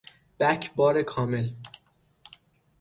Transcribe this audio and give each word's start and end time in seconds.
بک 0.39 0.71
بار 0.75 1.01
کامل 1.03 1.49